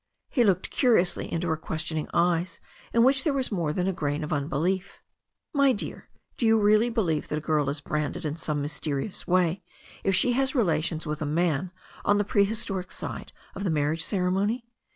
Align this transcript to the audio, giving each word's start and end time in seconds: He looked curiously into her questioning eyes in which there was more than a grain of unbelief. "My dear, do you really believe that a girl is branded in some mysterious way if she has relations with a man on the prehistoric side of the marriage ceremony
He 0.31 0.43
looked 0.43 0.71
curiously 0.71 1.31
into 1.31 1.47
her 1.49 1.55
questioning 1.57 2.07
eyes 2.11 2.59
in 2.91 3.03
which 3.03 3.23
there 3.23 3.35
was 3.35 3.51
more 3.51 3.71
than 3.71 3.85
a 3.87 3.93
grain 3.93 4.23
of 4.23 4.33
unbelief. 4.33 4.97
"My 5.53 5.73
dear, 5.73 6.09
do 6.37 6.47
you 6.47 6.59
really 6.59 6.89
believe 6.89 7.27
that 7.27 7.37
a 7.37 7.39
girl 7.39 7.69
is 7.69 7.81
branded 7.81 8.25
in 8.25 8.35
some 8.35 8.63
mysterious 8.63 9.27
way 9.27 9.61
if 10.03 10.15
she 10.15 10.31
has 10.33 10.55
relations 10.55 11.05
with 11.05 11.21
a 11.21 11.27
man 11.27 11.71
on 12.03 12.17
the 12.17 12.23
prehistoric 12.23 12.91
side 12.91 13.31
of 13.53 13.63
the 13.63 13.69
marriage 13.69 14.03
ceremony 14.03 14.65